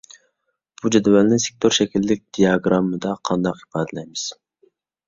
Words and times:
بۇ 0.79 0.91
جەدۋەلنى 0.95 1.39
سېكتور 1.45 1.77
شەكىللىك 1.79 2.25
دىياگراممىدا 2.39 3.13
قانداق 3.31 3.65
ئىپادىلەيمىز؟ 3.65 4.31